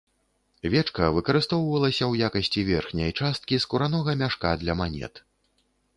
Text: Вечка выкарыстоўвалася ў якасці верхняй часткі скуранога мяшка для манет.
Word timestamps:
Вечка 0.75 1.05
выкарыстоўвалася 1.17 2.03
ў 2.07 2.13
якасці 2.29 2.65
верхняй 2.71 3.11
часткі 3.19 3.61
скуранога 3.67 4.11
мяшка 4.23 4.57
для 4.63 4.73
манет. 4.81 5.27